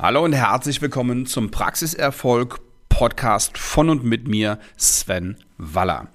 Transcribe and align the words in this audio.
Hallo 0.00 0.24
und 0.24 0.32
herzlich 0.32 0.80
willkommen 0.80 1.26
zum 1.26 1.50
Praxiserfolg 1.50 2.60
Podcast 2.88 3.58
von 3.58 3.90
und 3.90 4.04
mit 4.04 4.28
mir, 4.28 4.60
Sven 4.76 5.36
Waller. 5.56 6.06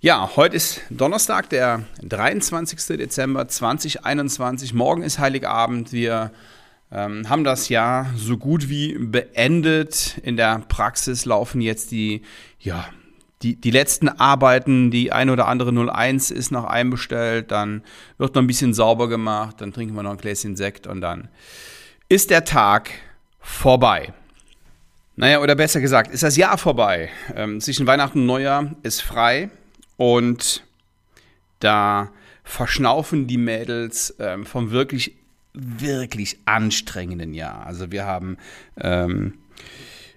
Ja, 0.00 0.30
heute 0.36 0.56
ist 0.56 0.80
Donnerstag, 0.88 1.50
der 1.50 1.84
23. 2.00 2.96
Dezember 2.96 3.46
2021. 3.46 4.72
Morgen 4.72 5.02
ist 5.02 5.18
Heiligabend. 5.18 5.92
Wir 5.92 6.32
ähm, 6.90 7.28
haben 7.28 7.44
das 7.44 7.68
Jahr 7.68 8.06
so 8.16 8.38
gut 8.38 8.70
wie 8.70 8.96
beendet. 8.96 10.16
In 10.22 10.38
der 10.38 10.60
Praxis 10.60 11.26
laufen 11.26 11.60
jetzt 11.60 11.90
die, 11.90 12.22
ja, 12.58 12.86
die, 13.42 13.56
die 13.56 13.70
letzten 13.70 14.08
Arbeiten, 14.08 14.90
die 14.90 15.12
ein 15.12 15.28
oder 15.28 15.46
andere 15.46 15.92
01 15.92 16.30
ist 16.30 16.52
noch 16.52 16.64
einbestellt, 16.64 17.50
dann 17.50 17.82
wird 18.16 18.34
noch 18.34 18.40
ein 18.40 18.46
bisschen 18.46 18.72
sauber 18.72 19.10
gemacht, 19.10 19.60
dann 19.60 19.74
trinken 19.74 19.94
wir 19.94 20.02
noch 20.02 20.12
ein 20.12 20.16
Gläschen 20.16 20.56
Sekt 20.56 20.86
und 20.86 21.02
dann 21.02 21.28
ist 22.08 22.30
der 22.30 22.44
Tag 22.44 22.90
vorbei. 23.40 24.12
Naja, 25.16 25.40
oder 25.40 25.54
besser 25.54 25.80
gesagt, 25.80 26.10
ist 26.10 26.22
das 26.22 26.36
Jahr 26.36 26.58
vorbei. 26.58 27.08
Ähm, 27.36 27.60
zwischen 27.60 27.86
Weihnachten 27.86 28.20
und 28.20 28.26
Neujahr 28.26 28.74
ist 28.82 29.00
frei 29.00 29.50
und 29.96 30.64
da 31.60 32.10
verschnaufen 32.42 33.26
die 33.26 33.38
Mädels 33.38 34.14
ähm, 34.18 34.44
vom 34.44 34.70
wirklich, 34.70 35.14
wirklich 35.52 36.38
anstrengenden 36.44 37.32
Jahr. 37.32 37.64
Also 37.64 37.92
wir 37.92 38.04
haben 38.04 38.38
ähm, 38.80 39.38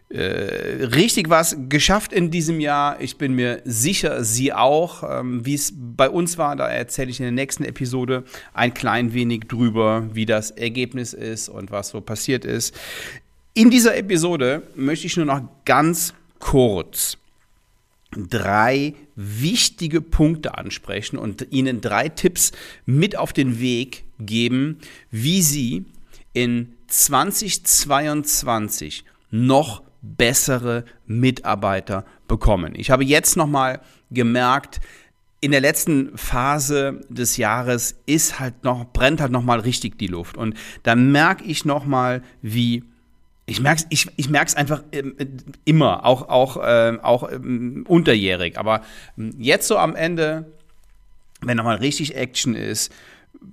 äh, 0.10 0.86
richtig 0.86 1.30
was 1.30 1.58
geschafft 1.68 2.14
in 2.14 2.32
diesem 2.32 2.62
Jahr. 2.62 3.02
Ich 3.02 3.18
bin 3.18 3.34
mir 3.34 3.62
sicher, 3.66 4.24
Sie 4.24 4.54
auch. 4.54 5.04
Ähm, 5.04 5.46
wie 5.46 5.54
es 5.54 5.74
bei 5.76 6.10
uns 6.10 6.38
war, 6.38 6.56
da 6.56 6.70
erzähle 6.70 7.10
ich 7.10 7.20
in 7.20 7.26
der 7.26 7.34
nächsten 7.34 7.66
Episode 7.66 8.24
ein 8.54 8.74
klein 8.74 9.14
wenig 9.14 9.50
drüber, 9.50 10.08
wie 10.14 10.26
das 10.26 10.52
Ergebnis 10.52 11.12
ist 11.14 11.50
und 11.50 11.72
was 11.72 11.90
so 11.90 12.00
passiert 12.00 12.46
ist. 12.46 12.74
In 13.54 13.70
dieser 13.70 13.98
Episode 13.98 14.64
möchte 14.76 15.08
ich 15.08 15.18
nur 15.18 15.26
noch 15.26 15.42
ganz 15.66 16.14
kurz 16.40 17.18
drei 18.12 18.94
wichtige 19.16 20.00
Punkte 20.00 20.58
ansprechen 20.58 21.18
und 21.18 21.48
Ihnen 21.52 21.81
drei 21.81 22.08
Tipps 22.08 22.53
mit 22.86 23.18
auf 23.18 23.34
den 23.34 23.59
Weg 23.59 24.06
geben, 24.20 24.78
wie 25.12 25.42
Sie 25.42 25.84
in 26.34 26.78
2022 26.88 29.03
noch 29.31 29.81
bessere 30.02 30.86
Mitarbeiter 31.06 32.06
bekommen. 32.28 32.73
Ich 32.76 32.92
habe 32.92 33.03
jetzt 33.03 33.38
nochmal 33.38 33.81
gemerkt, 34.12 34.80
in 35.40 35.52
der 35.52 35.62
letzten 35.62 36.17
Phase 36.17 37.02
des 37.09 37.38
Jahres 37.38 38.00
ist 38.06 38.40
halt 38.40 38.64
noch, 38.64 38.86
brennt 38.92 39.22
halt 39.22 39.31
nochmal 39.31 39.59
richtig 39.59 39.98
die 40.00 40.08
Luft. 40.08 40.36
Und 40.36 40.56
da 40.84 40.95
merke 40.95 41.44
ich 41.44 41.64
nochmal, 41.64 42.23
wie 42.42 42.84
ich 43.50 43.62
merke 43.62 43.81
es 43.81 43.88
ich, 43.90 44.08
ich 44.18 44.30
merk's 44.30 44.56
einfach 44.56 44.84
ähm, 44.92 45.16
immer, 45.64 46.06
auch, 46.06 46.28
auch, 46.28 46.58
äh, 46.58 46.98
auch 47.02 47.31
ähm, 47.31 47.86
unterjährig. 47.88 48.58
Aber 48.58 48.81
ähm, 49.18 49.34
jetzt 49.40 49.68
so 49.68 49.78
am 49.78 49.95
Ende, 49.95 50.52
wenn 51.42 51.56
nochmal 51.56 51.78
richtig 51.78 52.16
Action 52.16 52.56
ist, 52.56 52.92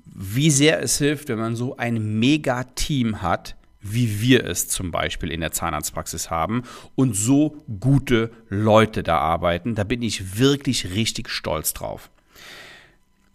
wie 0.07 0.51
sehr 0.51 0.83
es 0.83 0.99
hilft, 0.99 1.29
wenn 1.29 1.39
man 1.39 1.55
so 1.55 1.77
ein 1.77 2.19
Mega-Team 2.19 3.23
hat, 3.23 3.57
wie 3.85 4.21
wir 4.21 4.45
es 4.45 4.69
zum 4.69 4.91
Beispiel 4.91 5.31
in 5.31 5.41
der 5.41 5.53
Zahnarztpraxis 5.53 6.31
haben 6.31 6.63
und 6.95 7.15
so 7.15 7.63
gute 7.81 8.31
Leute 8.49 9.03
da 9.03 9.19
arbeiten. 9.19 9.75
Da 9.75 9.85
bin 9.85 10.03
ich 10.03 10.39
wirklich 10.39 10.95
richtig 10.95 11.29
stolz 11.29 11.75
drauf. 11.75 12.11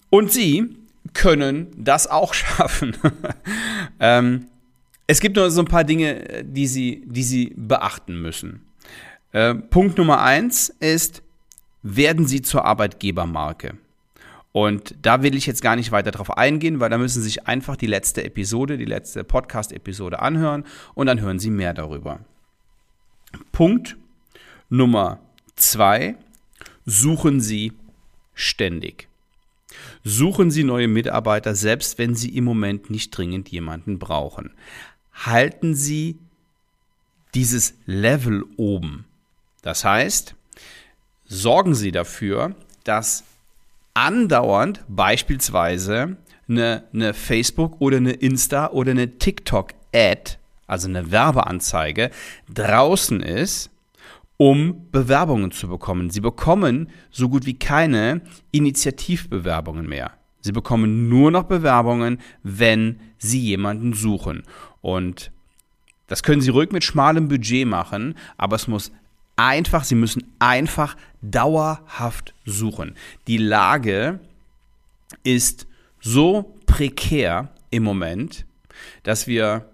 Und 0.09 0.31
Sie 0.31 0.75
können 1.13 1.67
das 1.77 2.07
auch 2.07 2.33
schaffen. 2.33 2.97
ähm, 3.99 4.47
es 5.07 5.19
gibt 5.19 5.35
nur 5.35 5.49
so 5.51 5.61
ein 5.61 5.67
paar 5.67 5.83
Dinge, 5.83 6.43
die 6.43 6.67
Sie, 6.67 7.03
die 7.05 7.23
Sie 7.23 7.53
beachten 7.55 8.19
müssen. 8.21 8.65
Äh, 9.31 9.53
Punkt 9.53 9.97
Nummer 9.97 10.21
eins 10.21 10.69
ist, 10.79 11.21
werden 11.83 12.27
Sie 12.27 12.41
zur 12.41 12.65
Arbeitgebermarke. 12.65 13.77
Und 14.51 14.95
da 15.01 15.21
will 15.21 15.35
ich 15.35 15.45
jetzt 15.45 15.61
gar 15.61 15.75
nicht 15.75 15.91
weiter 15.91 16.11
drauf 16.11 16.35
eingehen, 16.37 16.79
weil 16.79 16.89
da 16.89 16.97
müssen 16.97 17.21
Sie 17.21 17.29
sich 17.29 17.47
einfach 17.47 17.75
die 17.75 17.87
letzte 17.87 18.23
Episode, 18.23 18.77
die 18.77 18.85
letzte 18.85 19.23
Podcast-Episode 19.23 20.19
anhören 20.19 20.65
und 20.95 21.07
dann 21.07 21.21
hören 21.21 21.39
Sie 21.39 21.51
mehr 21.51 21.73
darüber. 21.73 22.19
Punkt 23.51 23.95
Nummer 24.69 25.19
zwei, 25.55 26.15
suchen 26.85 27.41
Sie 27.41 27.73
ständig. 28.33 29.07
Suchen 30.03 30.49
Sie 30.49 30.63
neue 30.63 30.87
Mitarbeiter, 30.87 31.53
selbst 31.53 31.97
wenn 31.97 32.15
Sie 32.15 32.35
im 32.35 32.43
Moment 32.43 32.89
nicht 32.89 33.11
dringend 33.11 33.49
jemanden 33.49 33.99
brauchen. 33.99 34.51
Halten 35.13 35.75
Sie 35.75 36.17
dieses 37.35 37.75
Level 37.85 38.45
oben. 38.57 39.05
Das 39.61 39.85
heißt, 39.85 40.35
sorgen 41.25 41.75
Sie 41.75 41.91
dafür, 41.91 42.55
dass 42.83 43.23
andauernd 43.93 44.83
beispielsweise 44.87 46.17
eine, 46.47 46.83
eine 46.93 47.13
Facebook 47.13 47.79
oder 47.79 47.97
eine 47.97 48.11
Insta 48.11 48.69
oder 48.71 48.91
eine 48.91 49.17
TikTok-Ad, 49.17 50.37
also 50.67 50.87
eine 50.87 51.11
Werbeanzeige, 51.11 52.11
draußen 52.53 53.21
ist, 53.21 53.69
um 54.37 54.89
Bewerbungen 54.91 55.51
zu 55.51 55.67
bekommen. 55.67 56.09
Sie 56.09 56.21
bekommen 56.21 56.89
so 57.11 57.29
gut 57.29 57.45
wie 57.45 57.59
keine 57.59 58.21
Initiativbewerbungen 58.51 59.87
mehr. 59.87 60.11
Sie 60.41 60.53
bekommen 60.53 61.09
nur 61.09 61.31
noch 61.31 61.43
Bewerbungen, 61.43 62.19
wenn 62.43 62.99
Sie 63.17 63.41
jemanden 63.41 63.93
suchen. 63.93 64.43
Und 64.81 65.31
das 66.07 66.23
können 66.23 66.41
Sie 66.41 66.51
ruhig 66.51 66.71
mit 66.71 66.85
schmalem 66.85 67.27
Budget 67.27 67.67
machen, 67.67 68.15
aber 68.37 68.55
es 68.55 68.67
muss 68.67 68.91
einfach, 69.39 69.83
Sie 69.83 69.95
müssen 69.95 70.23
einfach 70.39 70.95
dauerhaft 71.21 72.33
suchen. 72.45 72.95
Die 73.27 73.37
Lage 73.37 74.19
ist 75.23 75.67
so 75.99 76.55
prekär 76.65 77.49
im 77.71 77.83
Moment, 77.83 78.45
dass 79.03 79.27
wir 79.27 79.69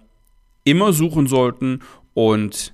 immer 0.64 0.94
suchen 0.94 1.28
sollten 1.28 1.82
und 2.14 2.74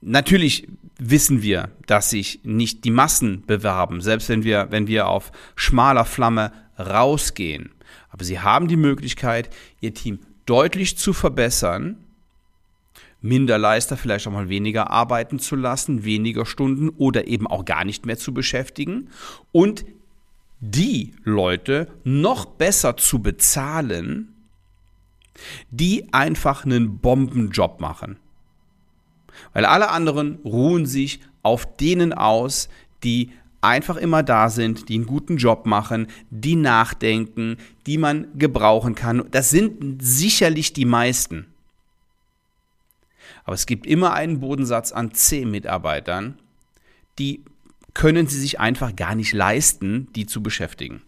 natürlich 0.00 0.68
wissen 0.98 1.42
wir, 1.42 1.70
dass 1.86 2.10
sich 2.10 2.40
nicht 2.42 2.84
die 2.84 2.90
Massen 2.90 3.44
bewerben, 3.46 4.00
selbst 4.00 4.28
wenn 4.28 4.44
wir, 4.44 4.68
wenn 4.70 4.86
wir 4.86 5.08
auf 5.08 5.32
schmaler 5.56 6.04
Flamme 6.04 6.52
rausgehen. 6.78 7.70
Aber 8.10 8.24
sie 8.24 8.40
haben 8.40 8.68
die 8.68 8.76
Möglichkeit, 8.76 9.50
ihr 9.80 9.94
Team 9.94 10.20
deutlich 10.46 10.98
zu 10.98 11.12
verbessern 11.12 11.96
Minderleister 13.22 13.96
vielleicht 13.96 14.26
auch 14.26 14.32
mal 14.32 14.48
weniger 14.48 14.90
arbeiten 14.90 15.38
zu 15.38 15.56
lassen, 15.56 16.04
weniger 16.04 16.46
Stunden 16.46 16.88
oder 16.88 17.26
eben 17.26 17.46
auch 17.46 17.64
gar 17.64 17.84
nicht 17.84 18.06
mehr 18.06 18.18
zu 18.18 18.32
beschäftigen 18.32 19.08
und 19.52 19.84
die 20.60 21.14
Leute 21.24 21.88
noch 22.04 22.44
besser 22.44 22.96
zu 22.96 23.20
bezahlen, 23.20 24.34
die 25.70 26.12
einfach 26.12 26.64
einen 26.64 26.98
Bombenjob 26.98 27.80
machen. 27.80 28.16
Weil 29.52 29.64
alle 29.64 29.90
anderen 29.90 30.38
ruhen 30.44 30.86
sich 30.86 31.20
auf 31.42 31.76
denen 31.76 32.12
aus, 32.12 32.68
die 33.02 33.30
einfach 33.62 33.96
immer 33.96 34.22
da 34.22 34.48
sind, 34.48 34.88
die 34.88 34.94
einen 34.94 35.06
guten 35.06 35.36
Job 35.36 35.66
machen, 35.66 36.06
die 36.30 36.56
nachdenken, 36.56 37.56
die 37.86 37.98
man 37.98 38.26
gebrauchen 38.38 38.94
kann. 38.94 39.24
Das 39.30 39.50
sind 39.50 40.02
sicherlich 40.02 40.72
die 40.72 40.84
meisten. 40.84 41.46
Aber 43.50 43.56
es 43.56 43.66
gibt 43.66 43.84
immer 43.84 44.14
einen 44.14 44.38
Bodensatz 44.38 44.92
an 44.92 45.12
C-Mitarbeitern, 45.12 46.38
die 47.18 47.42
können 47.94 48.28
sie 48.28 48.38
sich 48.38 48.60
einfach 48.60 48.94
gar 48.94 49.16
nicht 49.16 49.32
leisten, 49.32 50.06
die 50.14 50.24
zu 50.24 50.40
beschäftigen. 50.40 51.02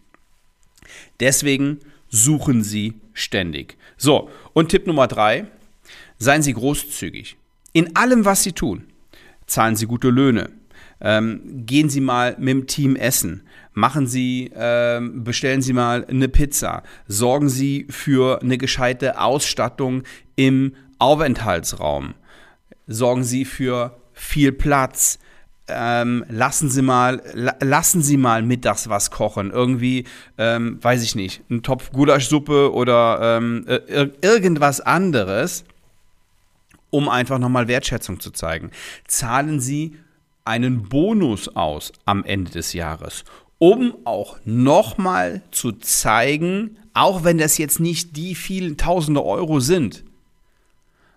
Deswegen 1.21 1.79
suchen 2.09 2.61
sie 2.61 2.95
ständig. 3.13 3.77
So, 3.95 4.29
und 4.51 4.67
Tipp 4.67 4.87
Nummer 4.87 5.07
drei, 5.07 5.45
seien 6.17 6.41
Sie 6.41 6.51
großzügig. 6.51 7.37
In 7.71 7.95
allem, 7.95 8.25
was 8.25 8.43
Sie 8.43 8.51
tun. 8.51 8.87
Zahlen 9.47 9.77
Sie 9.77 9.85
gute 9.85 10.09
Löhne. 10.09 10.49
Ähm, 10.99 11.65
gehen 11.65 11.89
Sie 11.89 12.01
mal 12.01 12.35
mit 12.37 12.49
dem 12.49 12.67
Team 12.67 12.97
essen. 12.97 13.43
Machen 13.71 14.05
Sie, 14.05 14.51
ähm, 14.53 15.23
bestellen 15.23 15.61
Sie 15.61 15.71
mal 15.71 16.05
eine 16.07 16.27
Pizza. 16.27 16.83
Sorgen 17.07 17.47
Sie 17.47 17.87
für 17.89 18.41
eine 18.41 18.57
gescheite 18.57 19.21
Ausstattung 19.21 20.03
im 20.35 20.75
Aufenthaltsraum 20.99 22.15
sorgen 22.87 23.23
Sie 23.23 23.45
für 23.45 23.97
viel 24.13 24.51
Platz. 24.51 25.19
Ähm, 25.67 26.25
lassen 26.29 26.69
Sie 26.69 26.81
mal, 26.81 27.21
la 27.33 27.55
lassen 27.61 28.01
Sie 28.01 28.17
mal 28.17 28.41
mittags 28.43 28.89
was 28.89 29.11
kochen. 29.11 29.51
Irgendwie, 29.51 30.05
ähm, 30.37 30.77
weiß 30.81 31.03
ich 31.03 31.15
nicht, 31.15 31.41
ein 31.49 31.63
Topf 31.63 31.91
Gulaschsuppe 31.91 32.73
oder 32.73 33.37
ähm, 33.37 33.65
irgendwas 34.21 34.81
anderes, 34.81 35.63
um 36.89 37.07
einfach 37.07 37.39
nochmal 37.39 37.67
Wertschätzung 37.69 38.19
zu 38.19 38.31
zeigen. 38.31 38.71
Zahlen 39.07 39.61
Sie 39.61 39.95
einen 40.45 40.89
Bonus 40.89 41.55
aus 41.55 41.93
am 42.05 42.25
Ende 42.25 42.51
des 42.51 42.73
Jahres, 42.73 43.23
um 43.57 43.95
auch 44.03 44.37
nochmal 44.43 45.41
zu 45.51 45.71
zeigen, 45.71 46.77
auch 46.93 47.23
wenn 47.23 47.37
das 47.37 47.57
jetzt 47.57 47.79
nicht 47.79 48.17
die 48.17 48.35
vielen 48.35 48.77
tausende 48.77 49.23
Euro 49.23 49.61
sind, 49.61 50.03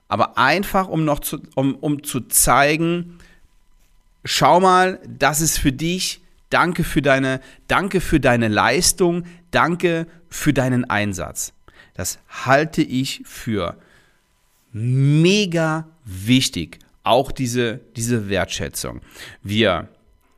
aber 0.08 0.38
einfach, 0.38 0.88
um 0.88 1.04
noch 1.04 1.20
zu, 1.20 1.40
um, 1.54 1.74
um 1.76 2.02
zu 2.02 2.20
zeigen, 2.20 3.18
schau 4.24 4.60
mal, 4.60 5.00
das 5.08 5.40
ist 5.40 5.58
für 5.58 5.72
dich. 5.72 6.20
Danke 6.50 6.84
für 6.84 7.02
deine, 7.02 7.40
danke 7.66 8.00
für 8.00 8.20
deine 8.20 8.48
Leistung. 8.48 9.24
Danke 9.50 10.06
für 10.28 10.52
deinen 10.52 10.84
Einsatz. 10.84 11.52
Das 11.94 12.18
halte 12.28 12.82
ich 12.82 13.22
für 13.24 13.76
mega 14.72 15.88
wichtig. 16.04 16.78
Auch 17.02 17.32
diese, 17.32 17.80
diese 17.96 18.28
Wertschätzung. 18.28 19.00
Wir 19.42 19.88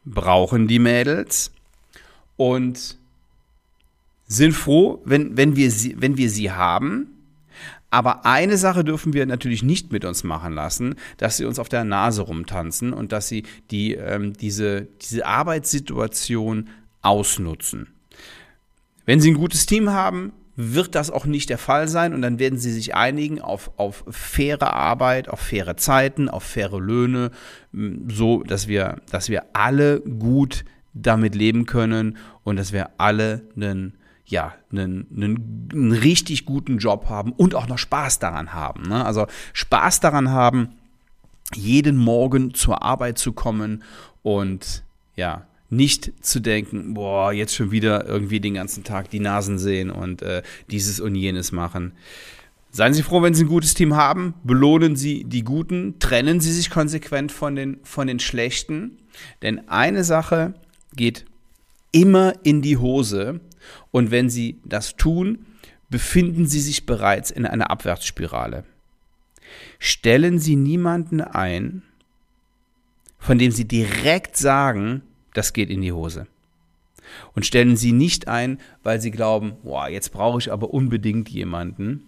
brauchen 0.05 0.69
die 0.69 0.79
Mädels 0.79 1.51
und 2.37 2.97
sind 4.27 4.53
froh, 4.53 5.03
wenn, 5.05 5.37
wenn, 5.37 5.57
wir 5.57 5.71
sie, 5.71 6.01
wenn 6.01 6.17
wir 6.17 6.31
sie 6.31 6.53
haben. 6.53 7.18
Aber 7.91 8.27
eine 8.27 8.59
Sache 8.59 8.85
dürfen 8.85 9.15
wir 9.15 9.25
natürlich 9.25 9.63
nicht 9.63 9.93
mit 9.93 10.05
uns 10.05 10.23
machen 10.23 10.53
lassen, 10.53 10.97
dass 11.17 11.39
sie 11.39 11.47
uns 11.47 11.59
auf 11.59 11.69
der 11.69 11.85
Nase 11.85 12.23
rumtanzen 12.23 12.93
und 12.93 13.13
dass 13.13 13.29
sie 13.29 13.45
die, 13.71 13.95
ähm, 13.95 14.35
diese, 14.35 14.89
diese 15.01 15.25
Arbeitssituation 15.25 16.69
ausnutzen. 17.01 17.89
Wenn 19.07 19.21
sie 19.21 19.31
ein 19.31 19.39
gutes 19.39 19.65
Team 19.65 19.91
haben, 19.91 20.33
wird 20.55 20.97
das 20.97 21.11
auch 21.11 21.25
nicht 21.25 21.51
der 21.51 21.57
Fall 21.57 21.87
sein 21.87 22.13
und 22.13 22.21
dann 22.21 22.41
werden 22.41 22.59
sie 22.59 22.73
sich 22.73 22.95
einigen 22.95 23.41
auf, 23.41 23.71
auf 23.79 24.05
faire 24.11 24.75
Arbeit, 24.75 25.29
auf 25.29 25.39
faire 25.39 25.77
Zeiten, 25.77 26.29
auf 26.29 26.43
faire 26.43 26.81
Löhne, 26.81 27.31
so 28.09 28.43
dass 28.43 28.67
wir, 28.67 28.97
dass 29.11 29.29
wir 29.29 29.45
alle 29.53 30.01
gut 30.01 30.65
damit 30.95 31.37
leben 31.37 31.65
können 31.65 32.17
und 32.43 32.57
dass 32.57 32.73
wir 32.73 32.91
alle 32.99 33.43
einen 33.55 33.95
ja, 34.29 34.55
einen, 34.71 35.07
einen, 35.15 35.69
einen 35.73 35.93
richtig 35.93 36.45
guten 36.45 36.79
Job 36.79 37.09
haben 37.09 37.33
und 37.33 37.55
auch 37.55 37.67
noch 37.67 37.79
Spaß 37.79 38.19
daran 38.19 38.53
haben. 38.53 38.83
Ne? 38.83 39.05
Also 39.05 39.27
Spaß 39.55 40.01
daran 40.01 40.31
haben, 40.31 40.71
jeden 41.55 41.97
Morgen 41.97 42.53
zur 42.53 42.83
Arbeit 42.83 43.19
zu 43.19 43.33
kommen 43.33 43.83
und 44.23 44.85
ja, 45.17 45.47
nicht 45.71 46.13
zu 46.25 46.41
denken, 46.41 46.95
boah, 46.95 47.33
jetzt 47.33 47.55
schon 47.55 47.71
wieder 47.71 48.07
irgendwie 48.07 48.41
den 48.41 48.55
ganzen 48.55 48.85
Tag 48.85 49.11
die 49.11 49.21
Nasen 49.21 49.59
sehen 49.59 49.91
und 49.91 50.23
äh, 50.23 50.43
dieses 50.71 51.01
und 51.01 51.15
jenes 51.15 51.53
machen. 51.53 51.93
Seien 52.71 52.93
Sie 52.93 53.03
froh, 53.03 53.23
wenn 53.23 53.35
Sie 53.35 53.45
ein 53.45 53.49
gutes 53.49 53.73
Team 53.73 53.97
haben, 53.97 54.35
belohnen 54.45 54.95
Sie 54.95 55.25
die 55.25 55.43
Guten, 55.43 55.99
trennen 56.01 56.41
Sie 56.41 56.53
sich 56.53 56.69
konsequent 56.69 57.33
von 57.33 57.57
den, 57.57 57.79
von 57.83 58.07
den 58.07 58.21
Schlechten, 58.21 58.99
denn 59.41 59.69
eine 59.69 60.05
Sache 60.05 60.53
geht 60.95 61.25
immer 61.93 62.35
in 62.43 62.61
die 62.61 62.77
Hose 62.77 63.41
und 63.91 64.11
wenn 64.11 64.31
Sie 64.31 64.61
das 64.65 64.97
tun, 64.97 65.47
befinden 65.91 66.47
Sie 66.47 66.61
sich 66.61 66.87
bereits 66.87 67.31
in 67.31 67.47
einer 67.47 67.71
Abwärtsspirale. 67.71 68.65
Stellen 69.79 70.39
Sie 70.39 70.57
niemanden 70.57 71.21
ein, 71.21 71.83
von 73.19 73.39
dem 73.39 73.51
Sie 73.51 73.67
direkt 73.67 74.37
sagen, 74.37 75.03
das 75.35 75.53
geht 75.53 75.71
in 75.71 75.81
die 75.81 75.93
Hose. 75.93 76.27
Und 77.35 77.47
stellen 77.47 77.77
Sie 77.77 77.93
nicht 77.93 78.29
ein, 78.29 78.59
weil 78.83 79.01
Sie 79.01 79.11
glauben, 79.11 79.55
boah, 79.63 79.89
jetzt 79.89 80.13
brauche 80.13 80.39
ich 80.39 80.53
aber 80.53 80.75
unbedingt 80.75 81.29
jemanden. 81.31 82.05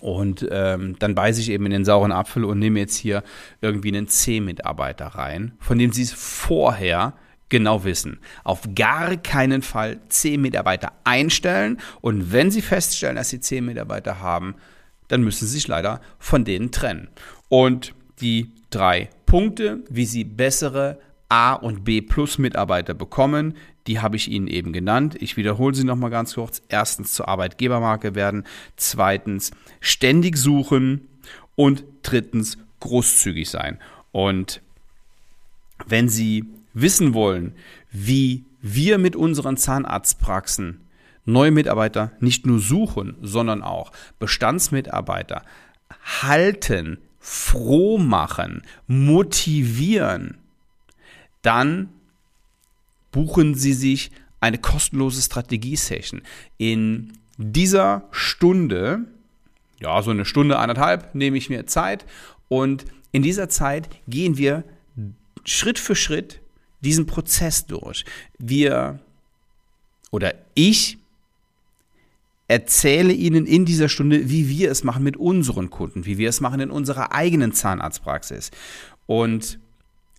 Und 0.00 0.46
ähm, 0.50 0.96
dann 0.98 1.14
beiße 1.14 1.40
ich 1.40 1.50
eben 1.50 1.66
in 1.66 1.72
den 1.72 1.84
sauren 1.84 2.12
Apfel 2.12 2.44
und 2.44 2.58
nehme 2.58 2.78
jetzt 2.78 2.96
hier 2.96 3.22
irgendwie 3.60 3.88
einen 3.88 4.08
C-Mitarbeiter 4.08 5.06
rein, 5.06 5.52
von 5.58 5.78
dem 5.78 5.92
Sie 5.92 6.02
es 6.02 6.12
vorher 6.12 7.14
genau 7.48 7.84
wissen. 7.84 8.18
Auf 8.44 8.62
gar 8.74 9.16
keinen 9.16 9.62
Fall 9.62 10.00
C-Mitarbeiter 10.08 10.92
einstellen. 11.04 11.78
Und 12.00 12.32
wenn 12.32 12.50
Sie 12.50 12.62
feststellen, 12.62 13.16
dass 13.16 13.30
Sie 13.30 13.40
C-Mitarbeiter 13.40 14.20
haben, 14.20 14.54
dann 15.08 15.22
müssen 15.22 15.46
Sie 15.46 15.54
sich 15.54 15.68
leider 15.68 16.00
von 16.18 16.44
denen 16.44 16.70
trennen. 16.70 17.08
Und 17.48 17.94
die 18.20 18.52
drei 18.70 19.08
Punkte, 19.26 19.84
wie 19.88 20.04
Sie 20.04 20.24
bessere 20.24 20.98
A 21.28 21.52
und 21.54 21.84
B 21.84 22.00
Plus 22.00 22.38
Mitarbeiter 22.38 22.94
bekommen. 22.94 23.54
Die 23.86 24.00
habe 24.00 24.16
ich 24.16 24.30
Ihnen 24.30 24.48
eben 24.48 24.72
genannt. 24.72 25.16
Ich 25.20 25.36
wiederhole 25.36 25.74
sie 25.74 25.84
nochmal 25.84 26.10
ganz 26.10 26.34
kurz. 26.34 26.62
Erstens 26.68 27.12
zur 27.12 27.28
Arbeitgebermarke 27.28 28.14
werden. 28.14 28.44
Zweitens 28.76 29.50
ständig 29.80 30.36
suchen. 30.36 31.08
Und 31.54 31.84
drittens 32.02 32.56
großzügig 32.80 33.50
sein. 33.50 33.78
Und 34.12 34.62
wenn 35.86 36.08
Sie 36.08 36.44
wissen 36.80 37.14
wollen, 37.14 37.54
wie 37.90 38.44
wir 38.60 38.98
mit 38.98 39.16
unseren 39.16 39.56
Zahnarztpraxen 39.56 40.80
neue 41.24 41.50
Mitarbeiter 41.50 42.12
nicht 42.20 42.46
nur 42.46 42.58
suchen, 42.58 43.16
sondern 43.20 43.62
auch 43.62 43.92
Bestandsmitarbeiter 44.18 45.42
halten, 46.22 46.98
froh 47.20 47.98
machen, 47.98 48.62
motivieren, 48.86 50.38
dann 51.42 51.90
buchen 53.12 53.54
Sie 53.54 53.72
sich 53.72 54.10
eine 54.40 54.58
kostenlose 54.58 55.20
Strategie-Session. 55.20 56.22
In 56.56 57.12
dieser 57.36 58.08
Stunde, 58.10 59.00
ja, 59.80 60.02
so 60.02 60.10
eine 60.10 60.24
Stunde, 60.24 60.58
anderthalb, 60.58 61.14
nehme 61.14 61.36
ich 61.36 61.50
mir 61.50 61.66
Zeit 61.66 62.06
und 62.48 62.84
in 63.12 63.22
dieser 63.22 63.48
Zeit 63.48 63.88
gehen 64.06 64.38
wir 64.38 64.64
Schritt 65.44 65.78
für 65.78 65.94
Schritt 65.94 66.40
diesen 66.80 67.06
Prozess 67.06 67.66
durch. 67.66 68.04
Wir 68.38 69.00
oder 70.10 70.34
ich 70.54 70.98
erzähle 72.48 73.12
Ihnen 73.12 73.46
in 73.46 73.66
dieser 73.66 73.88
Stunde, 73.88 74.30
wie 74.30 74.48
wir 74.48 74.70
es 74.70 74.82
machen 74.82 75.04
mit 75.04 75.16
unseren 75.16 75.70
Kunden, 75.70 76.06
wie 76.06 76.18
wir 76.18 76.30
es 76.30 76.40
machen 76.40 76.60
in 76.60 76.70
unserer 76.70 77.12
eigenen 77.12 77.52
Zahnarztpraxis. 77.52 78.50
Und 79.06 79.58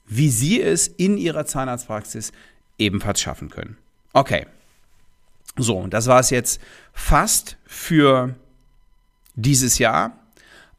wie 0.05 0.29
Sie 0.29 0.61
es 0.61 0.87
in 0.87 1.17
Ihrer 1.17 1.45
Zahnarztpraxis 1.45 2.31
ebenfalls 2.77 3.19
schaffen 3.19 3.49
können. 3.49 3.77
Okay. 4.13 4.45
So, 5.57 5.87
das 5.87 6.07
war 6.07 6.19
es 6.19 6.29
jetzt 6.29 6.61
fast 6.93 7.57
für 7.65 8.35
dieses 9.35 9.77
Jahr. 9.77 10.17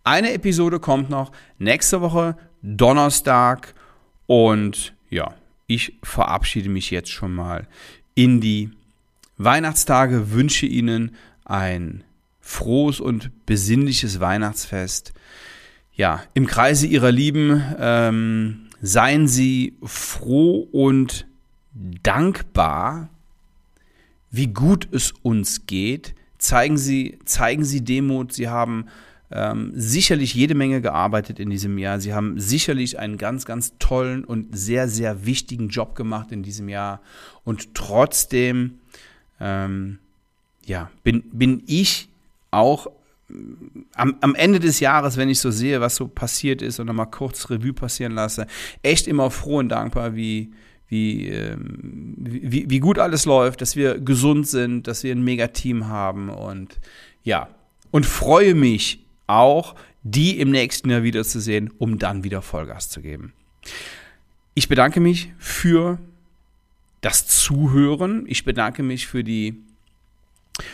Eine 0.04 0.32
Episode 0.32 0.80
kommt 0.80 1.10
noch 1.10 1.32
nächste 1.58 2.00
Woche, 2.00 2.36
Donnerstag. 2.62 3.74
Und 4.26 4.94
ja, 5.10 5.34
ich 5.70 5.94
verabschiede 6.02 6.69
mich 6.69 6.90
jetzt 6.90 7.12
schon 7.12 7.32
mal 7.32 7.69
in 8.17 8.40
die 8.40 8.70
Weihnachtstage, 9.38 10.32
wünsche 10.32 10.67
Ihnen 10.67 11.14
ein 11.44 12.02
frohes 12.40 12.99
und 12.99 13.31
besinnliches 13.46 14.19
Weihnachtsfest. 14.19 15.12
Ja, 15.94 16.25
im 16.34 16.46
Kreise 16.46 16.88
Ihrer 16.88 17.12
Lieben. 17.12 17.62
Ähm, 17.78 18.66
seien 18.83 19.28
Sie 19.28 19.76
froh 19.85 20.68
und 20.73 21.26
dankbar, 21.73 23.09
wie 24.33 24.49
gut 24.49 24.88
es 24.90 25.12
uns 25.23 25.66
geht. 25.66 26.14
Zeigen 26.38 26.78
Sie, 26.78 27.21
zeigen 27.25 27.64
Sie 27.64 27.85
Demut. 27.85 28.33
Sie 28.33 28.49
haben 28.49 28.87
ähm, 29.32 29.72
sicherlich 29.75 30.34
jede 30.34 30.54
Menge 30.54 30.80
gearbeitet 30.80 31.38
in 31.38 31.50
diesem 31.50 31.78
Jahr. 31.78 32.00
Sie 32.00 32.12
haben 32.12 32.40
sicherlich 32.40 32.99
einen 32.99 33.16
ganz, 33.16 33.44
ganz 33.44 33.75
tollen 33.78 34.25
und 34.25 34.56
sehr, 34.56 34.88
sehr 34.88 35.25
wichtigen 35.25 35.68
Job 35.68 35.94
gemacht 35.94 36.32
in 36.32 36.42
diesem 36.42 36.68
Jahr. 36.68 37.00
Und 37.44 37.75
trotzdem, 37.75 38.80
ähm, 39.40 39.99
ja, 40.66 40.90
bin, 41.04 41.22
bin 41.32 41.62
ich 41.66 42.08
auch 42.50 42.88
am, 43.94 44.16
am 44.20 44.34
Ende 44.34 44.58
des 44.58 44.80
Jahres, 44.80 45.16
wenn 45.16 45.28
ich 45.28 45.38
so 45.38 45.52
sehe, 45.52 45.80
was 45.80 45.94
so 45.94 46.08
passiert 46.08 46.62
ist 46.62 46.80
und 46.80 46.87
nochmal 46.87 47.10
kurz 47.10 47.49
Revue 47.50 47.72
passieren 47.72 48.12
lasse, 48.12 48.49
echt 48.82 49.06
immer 49.06 49.30
froh 49.30 49.58
und 49.58 49.68
dankbar, 49.68 50.16
wie, 50.16 50.50
wie, 50.88 51.28
ähm, 51.28 52.14
wie, 52.18 52.68
wie 52.68 52.80
gut 52.80 52.99
alles 52.99 53.26
läuft, 53.26 53.60
dass 53.60 53.76
wir 53.76 54.00
gesund 54.00 54.49
sind, 54.49 54.88
dass 54.88 55.04
wir 55.04 55.14
ein 55.14 55.22
Mega-Team 55.22 55.87
haben 55.87 56.28
und 56.28 56.80
ja, 57.22 57.49
und 57.92 58.06
freue 58.06 58.54
mich 58.54 59.04
auch, 59.30 59.75
die 60.02 60.38
im 60.38 60.50
nächsten 60.50 60.90
Jahr 60.90 61.02
wiederzusehen, 61.02 61.70
um 61.78 61.99
dann 61.99 62.25
wieder 62.25 62.42
Vollgas 62.42 62.88
zu 62.88 63.00
geben. 63.00 63.32
Ich 64.54 64.68
bedanke 64.68 65.00
mich 65.00 65.32
für 65.38 65.99
das 67.00 67.26
Zuhören. 67.26 68.25
Ich 68.26 68.44
bedanke 68.44 68.82
mich 68.82 69.06
für 69.06 69.25
die 69.25 69.62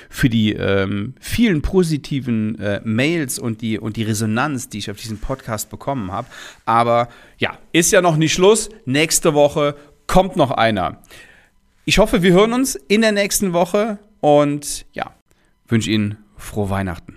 für 0.08 0.28
die 0.28 0.52
ähm, 0.52 1.14
vielen 1.20 1.62
positiven 1.62 2.58
äh, 2.58 2.80
Mails 2.84 3.38
und 3.38 3.60
die, 3.60 3.78
und 3.78 3.96
die 3.96 4.02
Resonanz, 4.02 4.68
die 4.68 4.78
ich 4.78 4.90
auf 4.90 4.96
diesen 4.96 5.18
Podcast 5.18 5.70
bekommen 5.70 6.10
habe. 6.10 6.26
Aber 6.64 7.08
ja, 7.38 7.58
ist 7.72 7.92
ja 7.92 8.00
noch 8.00 8.16
nicht 8.16 8.32
Schluss. 8.32 8.68
Nächste 8.84 9.34
Woche 9.34 9.76
kommt 10.06 10.36
noch 10.36 10.50
einer. 10.50 11.02
Ich 11.84 11.98
hoffe, 11.98 12.22
wir 12.22 12.32
hören 12.32 12.52
uns 12.52 12.74
in 12.74 13.02
der 13.02 13.12
nächsten 13.12 13.52
Woche 13.52 13.98
und 14.20 14.86
ja, 14.92 15.14
wünsche 15.68 15.90
Ihnen 15.90 16.18
frohe 16.36 16.68
Weihnachten. 16.68 17.15